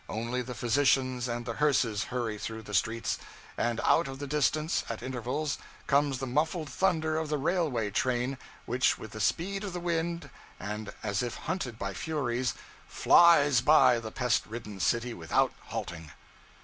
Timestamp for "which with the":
8.65-9.21